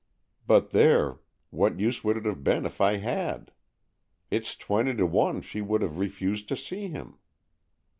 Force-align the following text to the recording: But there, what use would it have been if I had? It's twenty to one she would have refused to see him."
But 0.47 0.71
there, 0.71 1.19
what 1.51 1.79
use 1.79 2.03
would 2.03 2.17
it 2.17 2.25
have 2.25 2.43
been 2.43 2.65
if 2.65 2.81
I 2.81 2.97
had? 2.97 3.51
It's 4.31 4.55
twenty 4.55 4.95
to 4.95 5.05
one 5.05 5.41
she 5.41 5.61
would 5.61 5.83
have 5.83 5.99
refused 5.99 6.47
to 6.49 6.57
see 6.57 6.87
him." 6.87 7.19